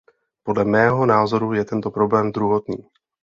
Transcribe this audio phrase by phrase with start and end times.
[0.43, 2.77] Podle mého názoru je tento problém druhotný.